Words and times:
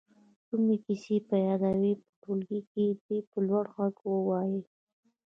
کومې 0.47 0.75
کیسې 0.85 1.15
په 1.27 1.35
یاد 1.45 1.61
وي 1.79 1.93
په 2.01 2.05
ټولګي 2.21 2.61
کې 2.71 2.85
دې 3.05 3.17
په 3.29 3.37
لوړ 3.47 3.65
غږ 3.75 3.95
ووايي. 4.09 4.61